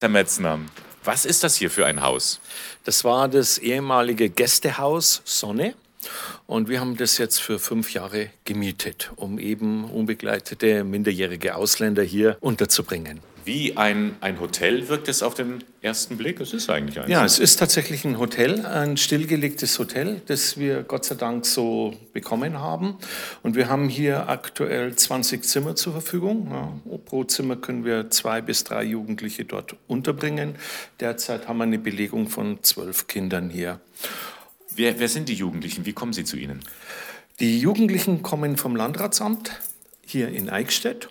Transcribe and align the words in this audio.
Herr 0.00 0.08
Metzner, 0.08 0.60
was 1.04 1.24
ist 1.24 1.44
das 1.44 1.56
hier 1.56 1.70
für 1.70 1.86
ein 1.86 2.02
Haus? 2.02 2.40
Das 2.84 3.04
war 3.04 3.28
das 3.28 3.58
ehemalige 3.58 4.30
Gästehaus 4.30 5.22
Sonne. 5.24 5.74
Und 6.46 6.68
wir 6.68 6.80
haben 6.80 6.96
das 6.96 7.18
jetzt 7.18 7.40
für 7.40 7.58
fünf 7.58 7.92
Jahre 7.94 8.30
gemietet, 8.44 9.10
um 9.16 9.38
eben 9.38 9.84
unbegleitete 9.84 10.84
minderjährige 10.84 11.56
Ausländer 11.56 12.02
hier 12.02 12.36
unterzubringen. 12.40 13.20
Wie 13.44 13.76
ein, 13.76 14.16
ein 14.20 14.40
Hotel 14.40 14.88
wirkt 14.88 15.06
es 15.08 15.22
auf 15.22 15.34
den 15.34 15.62
ersten 15.82 16.16
Blick? 16.16 16.40
Es 16.40 16.54
ist 16.54 16.70
eigentlich 16.70 16.98
eins. 16.98 17.10
Ja, 17.10 17.24
es 17.24 17.38
ist 17.38 17.56
tatsächlich 17.56 18.04
ein 18.06 18.18
Hotel, 18.18 18.64
ein 18.64 18.96
stillgelegtes 18.96 19.78
Hotel, 19.78 20.22
das 20.26 20.56
wir 20.56 20.82
Gott 20.82 21.04
sei 21.04 21.14
Dank 21.14 21.44
so 21.44 21.94
bekommen 22.14 22.58
haben. 22.58 22.96
Und 23.42 23.54
wir 23.54 23.68
haben 23.68 23.90
hier 23.90 24.30
aktuell 24.30 24.96
20 24.96 25.44
Zimmer 25.44 25.76
zur 25.76 25.92
Verfügung. 25.92 26.48
Ja, 26.50 26.72
pro 27.04 27.24
Zimmer 27.24 27.56
können 27.56 27.84
wir 27.84 28.10
zwei 28.10 28.40
bis 28.40 28.64
drei 28.64 28.82
Jugendliche 28.84 29.44
dort 29.44 29.76
unterbringen. 29.88 30.54
Derzeit 31.00 31.46
haben 31.46 31.58
wir 31.58 31.64
eine 31.64 31.78
Belegung 31.78 32.30
von 32.30 32.62
zwölf 32.62 33.08
Kindern 33.08 33.50
hier. 33.50 33.78
Wer, 34.74 34.98
wer 34.98 35.08
sind 35.08 35.28
die 35.28 35.34
Jugendlichen? 35.34 35.84
Wie 35.84 35.92
kommen 35.92 36.14
sie 36.14 36.24
zu 36.24 36.38
Ihnen? 36.38 36.60
Die 37.40 37.58
Jugendlichen 37.60 38.22
kommen 38.22 38.56
vom 38.56 38.74
Landratsamt 38.74 39.50
hier 40.06 40.28
in 40.28 40.48
Eichstätt 40.48 41.08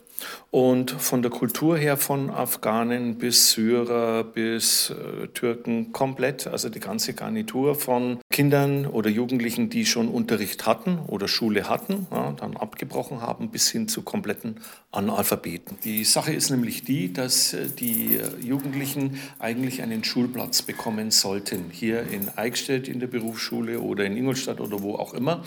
und 0.51 0.91
von 0.91 1.21
der 1.21 1.31
Kultur 1.31 1.77
her 1.77 1.97
von 1.97 2.29
Afghanen 2.29 3.17
bis 3.17 3.51
Syrer 3.51 4.23
bis 4.23 4.91
äh, 4.91 5.27
Türken 5.29 5.91
komplett, 5.91 6.47
also 6.47 6.69
die 6.69 6.79
ganze 6.79 7.13
Garnitur 7.13 7.75
von 7.75 8.19
Kindern 8.29 8.85
oder 8.85 9.09
Jugendlichen, 9.09 9.69
die 9.69 9.85
schon 9.85 10.09
Unterricht 10.09 10.65
hatten 10.65 10.99
oder 11.07 11.27
Schule 11.27 11.69
hatten, 11.69 12.07
ja, 12.11 12.33
dann 12.33 12.55
abgebrochen 12.55 13.21
haben, 13.21 13.49
bis 13.49 13.69
hin 13.69 13.87
zu 13.87 14.03
kompletten 14.03 14.57
Analphabeten. 14.91 15.77
Die 15.83 16.03
Sache 16.03 16.33
ist 16.33 16.51
nämlich 16.51 16.83
die, 16.83 17.11
dass 17.11 17.53
äh, 17.53 17.67
die 17.67 18.19
Jugendlichen 18.39 19.19
eigentlich 19.39 19.81
einen 19.81 20.03
Schulplatz 20.03 20.61
bekommen 20.61 21.11
sollten, 21.11 21.71
hier 21.71 22.03
in 22.11 22.29
Eichstätt 22.35 22.87
in 22.87 22.99
der 22.99 23.07
Berufsschule 23.07 23.79
oder 23.79 24.05
in 24.05 24.15
Ingolstadt 24.15 24.61
oder 24.61 24.81
wo 24.81 24.95
auch 24.95 25.13
immer. 25.13 25.43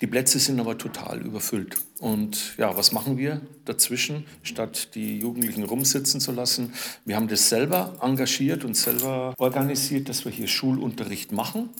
Die 0.00 0.06
Plätze 0.06 0.38
sind 0.38 0.60
aber 0.60 0.76
total 0.76 1.20
überfüllt. 1.20 1.78
Und 1.98 2.56
ja, 2.56 2.76
was 2.76 2.92
machen 2.92 3.18
wir 3.18 3.40
dazwischen? 3.64 4.19
Statt 4.42 4.94
die 4.94 5.18
Jugendlichen 5.18 5.64
rumsitzen 5.64 6.20
zu 6.20 6.32
lassen. 6.32 6.72
Wir 7.04 7.16
haben 7.16 7.28
das 7.28 7.48
selber 7.48 7.96
engagiert 8.02 8.64
und 8.64 8.76
selber 8.76 9.34
organisiert, 9.38 10.08
dass 10.08 10.24
wir 10.24 10.32
hier 10.32 10.48
Schulunterricht 10.48 11.32
machen. 11.32 11.70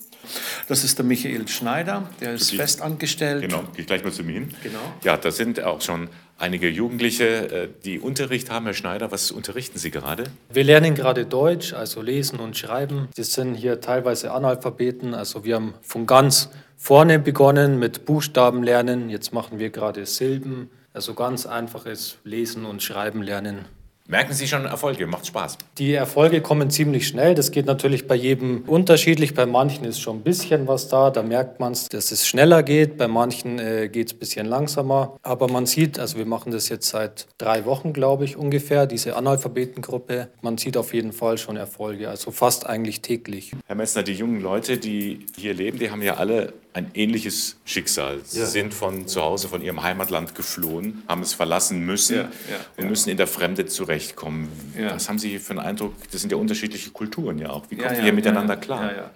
Das 0.69 0.85
ist 0.85 0.99
der 0.99 1.05
Michael 1.05 1.49
Schneider, 1.49 2.09
der 2.21 2.35
ist 2.35 2.55
festangestellt. 2.55 3.43
Genau, 3.43 3.63
gehe 3.73 3.81
ich 3.81 3.87
gleich 3.87 4.05
mal 4.05 4.13
zu 4.13 4.23
mir 4.23 4.35
hin. 4.35 4.49
Genau. 4.63 4.79
Ja, 5.03 5.17
da 5.17 5.31
sind 5.31 5.63
auch 5.63 5.81
schon 5.81 6.09
einige 6.39 6.69
Jugendliche, 6.69 7.25
äh, 7.25 7.69
die 7.85 7.99
Unterricht 7.99 8.51
haben. 8.51 8.65
Herr 8.67 8.75
Schneider, 8.75 9.11
was 9.11 9.31
unterrichten 9.31 9.79
Sie 9.79 9.91
gerade? 9.91 10.25
Wir 10.51 10.65
lernen 10.65 10.95
gerade 10.95 11.27
Deutsch, 11.27 11.73
also 11.73 12.03
lesen 12.03 12.39
und 12.39 12.57
schreiben. 12.57 13.09
Wir 13.15 13.25
sind 13.25 13.55
hier 13.55 13.81
teilweise 13.81 14.33
Analphabeten, 14.33 15.15
also 15.15 15.45
wir 15.45 15.57
haben 15.57 15.75
von 15.83 16.07
ganz 16.07 16.51
vorne 16.77 17.19
begonnen 17.19 17.79
mit 17.79 18.05
Buchstaben 18.07 18.63
lernen. 18.63 19.11
Jetzt 19.11 19.33
machen 19.33 19.59
wir 19.59 19.71
gerade 19.71 20.07
Silben, 20.07 20.71
also 20.93 21.15
ganz 21.15 21.47
einfaches 21.47 22.19
Lesen 22.25 22.65
und 22.65 22.83
Schreiben 22.83 23.23
lernen. 23.23 23.67
Merken 24.11 24.33
Sie 24.33 24.49
schon 24.49 24.65
Erfolge? 24.65 25.07
Macht 25.07 25.27
Spaß? 25.29 25.57
Die 25.79 25.93
Erfolge 25.93 26.41
kommen 26.41 26.69
ziemlich 26.69 27.07
schnell. 27.07 27.37
Das 27.37 27.53
geht 27.53 27.67
natürlich 27.67 28.09
bei 28.09 28.17
jedem 28.17 28.63
unterschiedlich. 28.67 29.35
Bei 29.35 29.47
manchen 29.47 29.85
ist 29.85 30.01
schon 30.01 30.17
ein 30.17 30.23
bisschen 30.23 30.67
was 30.67 30.89
da. 30.89 31.11
Da 31.11 31.23
merkt 31.23 31.61
man 31.61 31.75
es, 31.75 31.89
dass 31.89 32.11
es 32.11 32.27
schneller 32.27 32.65
geht. 32.65 32.97
Bei 32.97 33.07
manchen 33.07 33.61
äh, 33.61 33.89
geht 33.89 34.09
es 34.09 34.15
ein 34.15 34.19
bisschen 34.19 34.47
langsamer. 34.47 35.17
Aber 35.23 35.47
man 35.47 35.65
sieht, 35.65 36.01
also 36.01 36.19
wir 36.19 36.27
machen 36.27 36.51
das 36.51 36.69
jetzt 36.69 36.89
seit 36.89 37.29
drei 37.39 37.65
Wochen, 37.67 37.93
glaube 37.93 38.25
ich, 38.25 38.37
ungefähr, 38.37 38.89
diese 38.89 39.15
Analphabetengruppe. 39.15 40.27
Man 40.43 40.59
sieht 40.59 40.77
auf 40.77 40.93
jeden 40.93 41.13
Fall 41.13 41.39
schon 41.39 41.57
Erfolge. 41.57 42.09
Also 42.09 42.33
fast 42.33 42.67
eigentlich 42.67 43.03
täglich. 43.03 43.53
Herr 43.69 43.77
Messner, 43.77 44.03
die 44.03 44.15
jungen 44.15 44.41
Leute, 44.41 44.79
die 44.79 45.25
hier 45.37 45.55
leben, 45.55 45.79
die 45.79 45.93
haben 45.93 46.03
ja 46.03 46.15
alle 46.15 46.53
ein 46.73 46.91
ähnliches 46.95 47.57
Schicksal. 47.65 48.21
Sie 48.25 48.41
ja. 48.41 48.47
sind 48.47 48.73
von 48.73 49.09
zu 49.09 49.23
Hause, 49.23 49.49
von 49.49 49.63
ihrem 49.63 49.83
Heimatland 49.83 50.35
geflohen, 50.35 51.03
haben 51.09 51.23
es 51.23 51.35
verlassen 51.35 51.85
müssen 51.85 52.17
ja, 52.17 52.23
ja, 52.23 52.29
und 52.77 52.89
müssen 52.89 53.11
in 53.11 53.17
der 53.17 53.27
Fremde 53.27 53.67
zurechtkommen. 53.67 54.49
Was 54.77 55.09
haben 55.09 55.19
Sie 55.19 55.39
für 55.39 55.51
einen 55.51 55.61
Eindruck? 55.61 55.95
Das 56.13 56.21
sind 56.21 56.31
ja 56.31 56.39
unterschiedliche 56.39 56.91
Kulturen 56.91 57.39
ja 57.39 57.51
auch. 57.51 57.65
Wie 57.71 57.77
kommen 57.77 57.97
Sie 57.97 58.03
hier 58.03 58.13
miteinander 58.13 58.57
klar? 58.57 59.11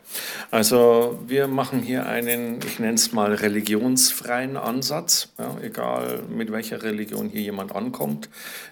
Also 0.51 1.21
wir 1.27 1.47
machen 1.47 1.81
hier 1.81 2.07
einen, 2.07 2.59
ich 2.67 2.79
nenne 2.79 2.95
es 2.95 3.13
mal 3.13 3.35
religionsfreien 3.35 4.57
Ansatz, 4.57 5.29
egal 5.63 6.23
mit 6.29 6.51
welcher 6.51 6.83
Religion 6.83 7.29
hier 7.29 7.43
jemand 7.43 7.75
ankommt. 7.75 8.29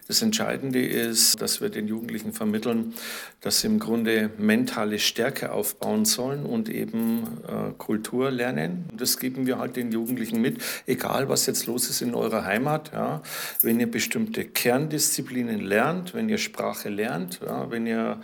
Das 0.09 0.21
Entscheidende 0.21 0.85
ist, 0.85 1.41
dass 1.41 1.61
wir 1.61 1.71
den 1.71 1.87
Jugendlichen 1.87 2.33
vermitteln, 2.33 2.95
dass 3.41 3.61
sie 3.61 3.69
im 3.69 3.79
Grunde 3.79 4.31
mentale 4.37 4.99
Stärke 4.99 5.53
aufbauen 5.53 6.05
sollen 6.05 6.45
und 6.45 6.69
eben 6.69 7.23
äh, 7.47 7.73
Kultur 7.79 8.31
lernen 8.31 8.72
sein. 8.73 8.85
Und 8.91 9.01
das 9.01 9.19
geben 9.19 9.47
wir 9.47 9.59
halt 9.59 9.77
den 9.77 9.93
Jugendlichen 9.93 10.41
mit, 10.41 10.63
egal 10.87 11.29
was 11.29 11.47
jetzt 11.47 11.67
los 11.67 11.89
ist 11.91 12.03
in 12.03 12.15
eurer 12.15 12.45
Heimat. 12.45 12.93
Ja. 12.93 13.23
Wenn 13.63 13.81
ihr 13.81 13.91
bestimmte 13.91 14.45
Kerndisziplinen 14.45 15.61
lernt, 15.61 16.15
wenn 16.15 16.29
ihr 16.29 16.39
Sprache 16.39 16.89
lernt, 16.89 17.41
ja, 17.45 17.71
wenn 17.71 17.87
ihr 17.87 18.21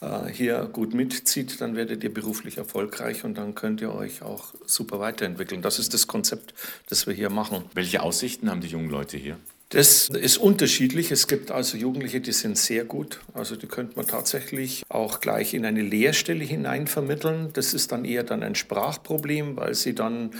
äh, 0.00 0.28
hier 0.30 0.68
gut 0.72 0.94
mitzieht, 0.94 1.60
dann 1.60 1.76
werdet 1.76 2.04
ihr 2.04 2.12
beruflich 2.12 2.58
erfolgreich 2.58 3.24
und 3.24 3.36
dann 3.36 3.54
könnt 3.54 3.80
ihr 3.80 3.94
euch 3.94 4.22
auch 4.22 4.54
super 4.66 5.00
weiterentwickeln. 5.00 5.62
Das 5.62 5.78
ist 5.78 5.94
das 5.94 6.06
Konzept, 6.06 6.54
das 6.88 7.06
wir 7.06 7.14
hier 7.14 7.30
machen. 7.30 7.64
Welche 7.74 8.02
Aussichten 8.02 8.50
haben 8.50 8.60
die 8.60 8.68
jungen 8.68 8.90
Leute 8.90 9.16
hier? 9.16 9.38
Das 9.70 10.08
ist 10.08 10.38
unterschiedlich. 10.38 11.10
Es 11.10 11.26
gibt 11.26 11.50
also 11.50 11.76
Jugendliche, 11.76 12.20
die 12.22 12.32
sind 12.32 12.56
sehr 12.56 12.84
gut. 12.84 13.20
Also 13.34 13.54
die 13.54 13.66
könnte 13.66 13.96
man 13.96 14.06
tatsächlich 14.06 14.84
auch 14.88 15.20
gleich 15.20 15.52
in 15.52 15.66
eine 15.66 15.82
Lehrstelle 15.82 16.44
hinein 16.44 16.86
vermitteln. 16.86 17.50
Das 17.52 17.74
ist 17.74 17.92
dann 17.92 18.06
eher 18.06 18.22
dann 18.22 18.42
ein 18.42 18.54
Sprachproblem, 18.54 19.56
weil 19.56 19.74
sie 19.74 19.94
dann 19.94 20.30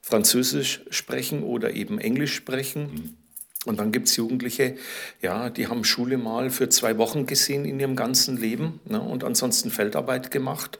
Französisch 0.00 0.84
sprechen 0.88 1.42
oder 1.42 1.74
eben 1.74 1.98
Englisch 1.98 2.34
sprechen. 2.34 2.82
Mhm. 2.82 3.27
Und 3.68 3.78
dann 3.78 3.92
gibt 3.92 4.08
es 4.08 4.16
Jugendliche, 4.16 4.76
ja, 5.20 5.50
die 5.50 5.66
haben 5.66 5.84
Schule 5.84 6.16
mal 6.16 6.48
für 6.48 6.70
zwei 6.70 6.96
Wochen 6.96 7.26
gesehen 7.26 7.66
in 7.66 7.78
ihrem 7.78 7.96
ganzen 7.96 8.38
Leben 8.38 8.80
ne, 8.86 8.98
und 8.98 9.24
ansonsten 9.24 9.70
Feldarbeit 9.70 10.30
gemacht. 10.30 10.78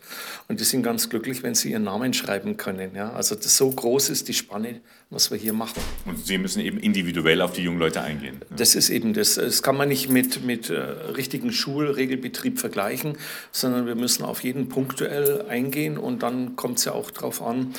Und 0.48 0.58
die 0.58 0.64
sind 0.64 0.82
ganz 0.84 1.10
glücklich, 1.10 1.42
wenn 1.42 1.54
sie 1.54 1.70
ihren 1.72 1.84
Namen 1.84 2.14
schreiben 2.14 2.56
können. 2.56 2.94
Ja. 2.94 3.12
Also 3.12 3.34
das, 3.34 3.58
so 3.58 3.70
groß 3.70 4.08
ist 4.08 4.28
die 4.28 4.32
Spanne, 4.32 4.80
was 5.10 5.30
wir 5.30 5.36
hier 5.36 5.52
machen. 5.52 5.82
Und 6.06 6.26
Sie 6.26 6.38
müssen 6.38 6.60
eben 6.60 6.78
individuell 6.78 7.42
auf 7.42 7.52
die 7.52 7.62
jungen 7.62 7.78
Leute 7.78 8.00
eingehen. 8.00 8.38
Ne? 8.38 8.56
Das 8.56 8.74
ist 8.74 8.88
eben 8.88 9.12
das. 9.12 9.34
Das 9.34 9.62
kann 9.62 9.76
man 9.76 9.88
nicht 9.88 10.08
mit, 10.08 10.42
mit 10.42 10.70
äh, 10.70 10.78
richtigen 10.78 11.52
Schulregelbetrieb 11.52 12.58
vergleichen, 12.58 13.18
sondern 13.52 13.86
wir 13.86 13.96
müssen 13.96 14.24
auf 14.24 14.42
jeden 14.42 14.70
punktuell 14.70 15.44
eingehen 15.46 15.98
und 15.98 16.22
dann 16.22 16.56
kommt 16.56 16.78
es 16.78 16.86
ja 16.86 16.92
auch 16.92 17.10
darauf 17.10 17.42
an, 17.42 17.74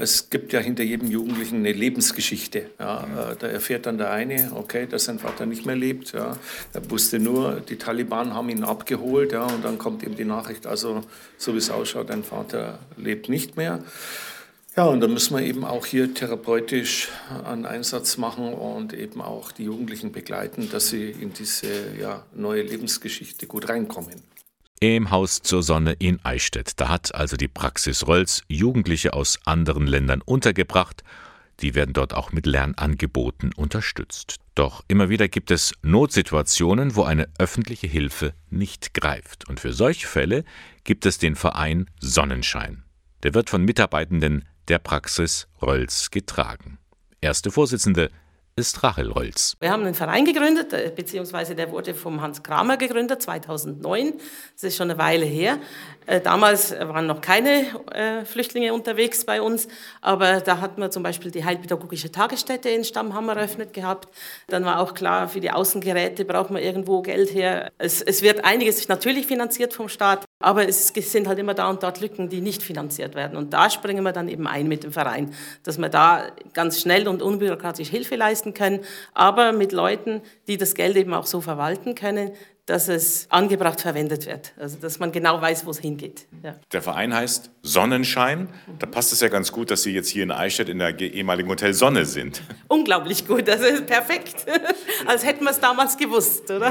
es 0.00 0.30
gibt 0.30 0.52
ja 0.52 0.60
hinter 0.60 0.82
jedem 0.82 1.10
Jugendlichen 1.10 1.56
eine 1.56 1.72
Lebensgeschichte. 1.72 2.70
Ja. 2.78 3.06
Mhm. 3.06 3.38
Da 3.38 3.46
erfährt 3.46 3.86
dann 3.86 3.98
der 3.98 4.10
eine, 4.10 4.52
okay, 4.54 4.86
dass 4.86 5.04
sein 5.04 5.18
Vater 5.18 5.46
nicht 5.46 5.66
mehr 5.66 5.76
lebt. 5.76 6.12
Ja. 6.12 6.36
Er 6.72 6.90
wusste 6.90 7.18
nur, 7.18 7.60
die 7.60 7.76
Taliban 7.76 8.34
haben 8.34 8.48
ihn 8.48 8.64
abgeholt. 8.64 9.32
Ja, 9.32 9.44
und 9.44 9.64
dann 9.64 9.78
kommt 9.78 10.02
eben 10.02 10.16
die 10.16 10.24
Nachricht, 10.24 10.66
also 10.66 11.02
so 11.36 11.54
wie 11.54 11.58
es 11.58 11.70
ausschaut, 11.70 12.10
dein 12.10 12.24
Vater 12.24 12.78
lebt 12.96 13.28
nicht 13.28 13.56
mehr. 13.56 13.84
Ja, 14.76 14.84
und 14.84 15.00
da 15.00 15.08
müssen 15.08 15.36
wir 15.36 15.44
eben 15.44 15.64
auch 15.64 15.84
hier 15.84 16.14
therapeutisch 16.14 17.08
einen 17.44 17.66
Einsatz 17.66 18.16
machen 18.16 18.54
und 18.54 18.92
eben 18.92 19.20
auch 19.20 19.50
die 19.50 19.64
Jugendlichen 19.64 20.12
begleiten, 20.12 20.68
dass 20.70 20.88
sie 20.88 21.10
in 21.10 21.32
diese 21.32 21.66
ja, 22.00 22.24
neue 22.34 22.62
Lebensgeschichte 22.62 23.46
gut 23.46 23.68
reinkommen 23.68 24.22
im 24.80 25.10
Haus 25.10 25.42
zur 25.42 25.62
Sonne 25.62 25.92
in 25.98 26.24
Eichstätt. 26.24 26.80
Da 26.80 26.88
hat 26.88 27.14
also 27.14 27.36
die 27.36 27.48
Praxis 27.48 28.06
Rolls 28.06 28.42
Jugendliche 28.48 29.12
aus 29.12 29.38
anderen 29.44 29.86
Ländern 29.86 30.22
untergebracht. 30.22 31.04
Die 31.60 31.74
werden 31.74 31.92
dort 31.92 32.14
auch 32.14 32.32
mit 32.32 32.46
Lernangeboten 32.46 33.52
unterstützt. 33.52 34.36
Doch 34.54 34.82
immer 34.88 35.10
wieder 35.10 35.28
gibt 35.28 35.50
es 35.50 35.74
Notsituationen, 35.82 36.96
wo 36.96 37.02
eine 37.02 37.28
öffentliche 37.38 37.86
Hilfe 37.86 38.32
nicht 38.48 38.94
greift. 38.94 39.46
Und 39.48 39.60
für 39.60 39.74
solche 39.74 40.06
Fälle 40.06 40.44
gibt 40.84 41.04
es 41.04 41.18
den 41.18 41.36
Verein 41.36 41.86
Sonnenschein. 42.00 42.82
Der 43.22 43.34
wird 43.34 43.50
von 43.50 43.62
Mitarbeitenden 43.62 44.46
der 44.68 44.78
Praxis 44.78 45.46
Rolls 45.60 46.10
getragen. 46.10 46.78
Erste 47.20 47.50
Vorsitzende 47.50 48.10
ist 48.60 48.82
Rachel 48.82 49.10
Rolls. 49.10 49.56
Wir 49.60 49.70
haben 49.70 49.82
einen 49.82 49.94
Verein 49.94 50.24
gegründet, 50.24 50.72
äh, 50.72 50.92
beziehungsweise 50.94 51.54
der 51.54 51.72
wurde 51.72 51.94
vom 51.94 52.20
Hans 52.20 52.42
Kramer 52.42 52.76
gegründet, 52.76 53.22
2009. 53.22 54.14
Das 54.54 54.64
ist 54.64 54.76
schon 54.76 54.90
eine 54.90 54.98
Weile 54.98 55.24
her. 55.24 55.58
Äh, 56.06 56.20
damals 56.20 56.72
waren 56.72 57.06
noch 57.06 57.20
keine 57.20 57.66
äh, 57.92 58.24
Flüchtlinge 58.24 58.72
unterwegs 58.72 59.24
bei 59.24 59.42
uns, 59.42 59.68
aber 60.00 60.40
da 60.40 60.60
hatten 60.60 60.80
wir 60.80 60.90
zum 60.90 61.02
Beispiel 61.02 61.30
die 61.30 61.44
Heilpädagogische 61.44 62.12
Tagesstätte 62.12 62.68
in 62.68 62.84
Stammham 62.84 63.28
eröffnet 63.28 63.72
gehabt. 63.72 64.08
Dann 64.48 64.64
war 64.64 64.80
auch 64.80 64.94
klar, 64.94 65.28
für 65.28 65.40
die 65.40 65.50
Außengeräte 65.50 66.24
braucht 66.24 66.50
man 66.50 66.62
irgendwo 66.62 67.02
Geld 67.02 67.32
her. 67.32 67.72
Es, 67.78 68.02
es 68.02 68.22
wird 68.22 68.44
einiges 68.44 68.88
natürlich 68.88 69.26
finanziert 69.26 69.72
vom 69.72 69.88
Staat, 69.88 70.24
aber 70.40 70.66
es 70.66 70.88
sind 70.88 71.28
halt 71.28 71.38
immer 71.38 71.54
da 71.54 71.68
und 71.68 71.82
dort 71.82 72.00
Lücken, 72.00 72.30
die 72.30 72.40
nicht 72.40 72.62
finanziert 72.62 73.14
werden. 73.14 73.36
Und 73.36 73.52
da 73.52 73.68
springen 73.70 74.02
wir 74.02 74.12
dann 74.12 74.28
eben 74.28 74.46
ein 74.46 74.66
mit 74.66 74.82
dem 74.84 74.92
Verein, 74.92 75.34
dass 75.62 75.78
wir 75.78 75.90
da 75.90 76.28
ganz 76.54 76.80
schnell 76.80 77.06
und 77.06 77.22
unbürokratisch 77.22 77.88
Hilfe 77.88 78.16
leisten 78.16 78.54
können, 78.54 78.80
aber 79.12 79.52
mit 79.52 79.72
Leuten, 79.72 80.22
die 80.48 80.56
das 80.56 80.74
Geld 80.74 80.96
eben 80.96 81.12
auch 81.12 81.26
so 81.26 81.40
verwalten 81.42 81.94
können, 81.94 82.32
dass 82.70 82.88
es 82.88 83.26
angebracht 83.30 83.80
verwendet 83.80 84.26
wird. 84.26 84.52
Also 84.56 84.78
dass 84.78 85.00
man 85.00 85.10
genau 85.10 85.40
weiß, 85.42 85.66
wo 85.66 85.70
es 85.70 85.78
hingeht. 85.80 86.26
Ja. 86.44 86.54
Der 86.72 86.80
Verein 86.80 87.12
heißt 87.12 87.50
Sonnenschein. 87.62 88.48
Da 88.78 88.86
passt 88.86 89.12
es 89.12 89.20
ja 89.20 89.28
ganz 89.28 89.50
gut, 89.50 89.72
dass 89.72 89.82
Sie 89.82 89.92
jetzt 89.92 90.08
hier 90.08 90.22
in 90.22 90.30
Eichstätt 90.30 90.68
in 90.68 90.78
der 90.78 90.98
ehemaligen 91.00 91.48
Hotel 91.48 91.74
Sonne 91.74 92.04
sind. 92.04 92.42
Unglaublich 92.68 93.26
gut, 93.26 93.48
das 93.48 93.60
ist 93.60 93.86
perfekt. 93.86 94.46
Als 95.06 95.26
hätten 95.26 95.44
wir 95.44 95.50
es 95.50 95.58
damals 95.58 95.96
gewusst, 95.96 96.48
oder? 96.48 96.70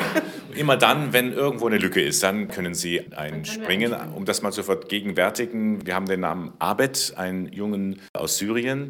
Immer 0.55 0.77
dann, 0.77 1.13
wenn 1.13 1.33
irgendwo 1.33 1.67
eine 1.67 1.77
Lücke 1.77 2.01
ist, 2.01 2.23
dann 2.23 2.47
können 2.47 2.73
Sie 2.73 3.11
einspringen. 3.13 3.93
Um 4.15 4.25
das 4.25 4.41
mal 4.41 4.51
zu 4.51 4.63
vergegenwärtigen, 4.63 5.85
wir 5.85 5.95
haben 5.95 6.05
den 6.05 6.21
Namen 6.21 6.53
Abed, 6.59 7.13
einen 7.17 7.51
Jungen 7.51 8.01
aus 8.13 8.37
Syrien. 8.37 8.89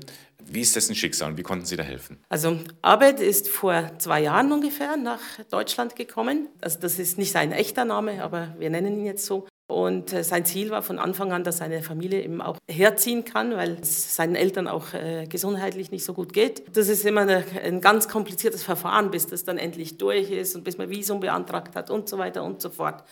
Wie 0.52 0.62
ist 0.62 0.76
dessen 0.76 0.96
Schicksal 0.96 1.32
und 1.32 1.38
wie 1.38 1.44
konnten 1.44 1.66
Sie 1.66 1.76
da 1.76 1.84
helfen? 1.84 2.18
Also 2.30 2.60
Abed 2.82 3.20
ist 3.20 3.50
vor 3.50 3.92
zwei 4.00 4.22
Jahren 4.22 4.52
ungefähr 4.52 4.98
nach 4.98 5.20
Deutschland 5.52 5.96
gekommen. 5.96 6.48
Also 6.62 6.80
das 6.80 6.98
ist 6.98 7.18
nicht 7.18 7.32
sein 7.32 7.52
echter 7.52 7.86
Name, 7.86 8.24
aber 8.24 8.56
wir 8.58 8.70
nennen 8.70 9.00
ihn 9.00 9.06
jetzt 9.06 9.26
so. 9.26 9.48
Und 9.70 10.14
äh, 10.14 10.24
sein 10.24 10.46
Ziel 10.46 10.72
war 10.72 10.82
von 10.82 10.98
Anfang 10.98 11.32
an, 11.32 11.44
dass 11.44 11.58
seine 11.58 11.84
Familie 11.84 12.24
eben 12.24 12.42
auch 12.42 12.58
herziehen 12.68 13.24
kann, 13.24 13.56
weil 13.56 13.78
es 13.80 14.16
seinen 14.16 14.34
Eltern 14.34 14.68
auch 14.68 14.96
äh, 14.96 15.28
gesundheitlich 15.30 15.92
nicht 15.92 16.04
so 16.04 16.16
gut 16.16 16.34
geht. 16.34 16.76
Das 16.76 16.90
ist 16.90 17.06
immer 17.06 17.22
eine, 17.22 17.44
ein 17.64 17.80
ganz 17.80 18.08
kompliziertes 18.08 18.64
Verfahren, 18.64 19.12
bis 19.12 19.28
das 19.28 19.44
dann 19.44 19.60
endlich 19.60 20.00
durch 20.00 20.32
ist 20.32 20.56
und 20.56 20.64
bis 20.64 20.80
man 20.80 20.90
Visum 20.90 21.20
beantragt 21.20 21.76
hat 21.76 21.92
und 21.92 22.10
so 22.10 22.18
weiter 22.18 22.44
und 22.44 22.64
so 22.64 22.72
fort. 22.72 23.04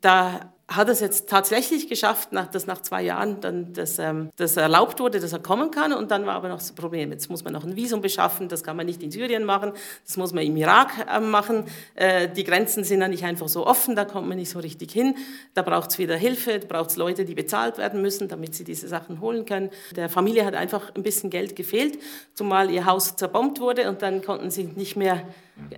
Da 0.00 0.54
hat 0.68 0.88
es 0.88 0.98
jetzt 0.98 1.28
tatsächlich 1.28 1.88
geschafft, 1.88 2.32
nach, 2.32 2.48
dass 2.48 2.66
nach 2.66 2.82
zwei 2.82 3.02
Jahren 3.02 3.40
dann 3.40 3.72
das, 3.72 4.00
ähm, 4.00 4.30
das 4.34 4.56
erlaubt 4.56 4.98
wurde, 4.98 5.20
dass 5.20 5.32
er 5.32 5.38
kommen 5.38 5.70
kann. 5.70 5.92
Und 5.92 6.10
dann 6.10 6.26
war 6.26 6.34
aber 6.34 6.48
noch 6.48 6.58
das 6.58 6.72
Problem, 6.72 7.12
jetzt 7.12 7.30
muss 7.30 7.44
man 7.44 7.52
noch 7.52 7.64
ein 7.64 7.76
Visum 7.76 8.00
beschaffen, 8.00 8.48
das 8.48 8.64
kann 8.64 8.76
man 8.76 8.86
nicht 8.86 9.00
in 9.00 9.12
Syrien 9.12 9.44
machen, 9.44 9.72
das 10.04 10.16
muss 10.16 10.32
man 10.32 10.42
im 10.44 10.56
Irak 10.56 11.06
äh, 11.08 11.20
machen. 11.20 11.66
Äh, 11.94 12.28
die 12.28 12.42
Grenzen 12.42 12.82
sind 12.82 12.98
dann 12.98 13.12
nicht 13.12 13.24
einfach 13.24 13.48
so 13.48 13.64
offen, 13.64 13.94
da 13.94 14.04
kommt 14.04 14.26
man 14.28 14.38
nicht 14.38 14.50
so 14.50 14.58
richtig 14.58 14.90
hin. 14.90 15.14
Da 15.54 15.62
braucht 15.62 15.90
es 15.90 15.98
wieder 15.98 16.16
Hilfe, 16.16 16.58
da 16.58 16.66
braucht 16.66 16.90
es 16.90 16.96
Leute, 16.96 17.24
die 17.24 17.36
bezahlt 17.36 17.78
werden 17.78 18.02
müssen, 18.02 18.26
damit 18.26 18.56
sie 18.56 18.64
diese 18.64 18.88
Sachen 18.88 19.20
holen 19.20 19.46
können. 19.46 19.70
Der 19.94 20.08
Familie 20.08 20.44
hat 20.44 20.54
einfach 20.54 20.92
ein 20.96 21.04
bisschen 21.04 21.30
Geld 21.30 21.54
gefehlt, 21.54 21.98
zumal 22.34 22.72
ihr 22.72 22.86
Haus 22.86 23.14
zerbombt 23.14 23.60
wurde 23.60 23.88
und 23.88 24.02
dann 24.02 24.20
konnten 24.20 24.50
sie 24.50 24.64
nicht 24.64 24.96
mehr 24.96 25.22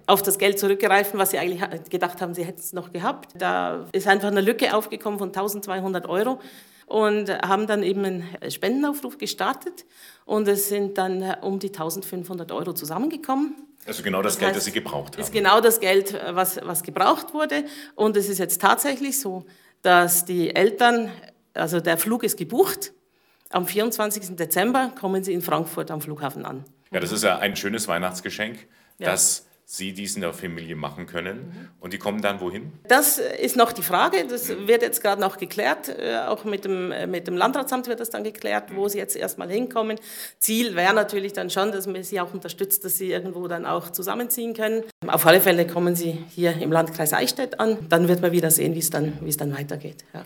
auf 0.06 0.23
das 0.23 0.38
Geld 0.38 0.58
zurückgreifen, 0.58 1.19
was 1.20 1.31
sie 1.31 1.38
eigentlich 1.38 1.62
gedacht 1.88 2.20
haben, 2.20 2.34
sie 2.34 2.44
hätten 2.44 2.58
es 2.58 2.73
noch 2.73 2.93
gehabt. 2.93 3.31
Da 3.37 3.87
ist 3.93 4.08
einfach 4.08 4.29
eine 4.29 4.41
Lücke 4.41 4.75
aufgekommen 4.78 5.19
von 5.19 5.28
1200 5.28 6.06
Euro 6.08 6.40
und 6.86 7.30
haben 7.30 7.66
dann 7.66 7.82
eben 7.82 8.04
einen 8.04 8.50
Spendenaufruf 8.50 9.19
gestartet 9.19 9.84
und 10.25 10.48
es 10.48 10.69
sind 10.69 10.96
dann 10.98 11.22
um 11.42 11.58
die 11.58 11.69
1500 11.69 12.50
Euro 12.52 12.72
zusammengekommen. 12.72 13.54
Also 13.86 14.02
genau 14.02 14.22
das, 14.22 14.34
das 14.34 14.40
Geld, 14.40 14.48
heißt, 14.48 14.56
das 14.56 14.64
Sie 14.64 14.72
gebraucht 14.72 15.14
haben. 15.14 15.22
Ist 15.22 15.32
genau 15.32 15.60
das 15.60 15.80
Geld, 15.80 16.19
was, 16.30 16.60
was 16.62 16.82
gebraucht 16.82 17.32
wurde. 17.32 17.64
Und 17.94 18.16
es 18.16 18.28
ist 18.28 18.38
jetzt 18.38 18.60
tatsächlich 18.60 19.19
so, 19.19 19.46
dass 19.82 20.25
die 20.25 20.54
Eltern, 20.54 21.10
also 21.54 21.81
der 21.81 21.96
Flug 21.96 22.22
ist 22.24 22.36
gebucht. 22.36 22.92
Am 23.50 23.66
24. 23.66 24.36
Dezember 24.36 24.92
kommen 24.98 25.24
sie 25.24 25.32
in 25.32 25.40
Frankfurt 25.40 25.90
am 25.90 26.02
Flughafen 26.02 26.44
an. 26.44 26.64
Ja, 26.90 27.00
das 27.00 27.12
ist 27.12 27.24
ja 27.24 27.38
ein 27.38 27.56
schönes 27.56 27.88
Weihnachtsgeschenk, 27.88 28.66
ja. 28.98 29.10
dass 29.10 29.47
Sie 29.70 29.93
dies 29.93 30.15
in 30.15 30.23
der 30.23 30.32
Familie 30.32 30.76
machen 30.76 31.05
können. 31.05 31.37
Mhm. 31.37 31.69
Und 31.81 31.93
die 31.93 31.99
kommen 31.99 32.23
dann 32.23 32.41
wohin? 32.41 32.73
Das 32.88 33.19
ist 33.19 33.55
noch 33.55 33.73
die 33.73 33.82
Frage. 33.82 34.25
Das 34.26 34.49
mhm. 34.49 34.67
wird 34.67 34.81
jetzt 34.81 35.03
gerade 35.03 35.20
noch 35.20 35.37
geklärt. 35.37 35.91
Äh, 35.91 36.20
auch 36.26 36.44
mit 36.44 36.65
dem, 36.65 36.91
äh, 36.91 37.06
mit 37.06 37.26
dem 37.26 37.37
Landratsamt 37.37 37.87
wird 37.87 38.00
das 38.00 38.09
dann 38.09 38.25
geklärt, 38.25 38.75
wo 38.75 38.88
sie 38.88 38.97
jetzt 38.97 39.15
erstmal 39.15 39.50
hinkommen. 39.50 40.00
Ziel 40.38 40.75
wäre 40.75 40.94
natürlich 40.94 41.35
dann 41.35 41.50
schon, 41.50 41.70
dass 41.70 41.87
man 41.87 42.03
sie 42.03 42.19
auch 42.19 42.32
unterstützt, 42.32 42.82
dass 42.87 42.97
sie 42.97 43.12
irgendwo 43.12 43.47
dann 43.47 43.67
auch 43.67 43.93
zusammenziehen 43.93 44.55
können. 44.55 44.85
Auf 45.06 45.26
alle 45.26 45.43
Fälle 45.43 45.67
kommen 45.67 45.94
sie 45.94 46.12
hier 46.31 46.56
im 46.56 46.73
Landkreis 46.73 47.12
Eichstätt 47.12 47.61
an. 47.61 47.76
Dann 47.91 48.09
wird 48.09 48.23
man 48.23 48.32
wieder 48.32 48.50
sehen, 48.50 48.75
wie 48.75 48.79
es 48.79 48.88
dann, 48.88 49.19
wie 49.20 49.29
es 49.29 49.37
dann 49.37 49.55
weitergeht. 49.55 50.03
Ja. 50.15 50.25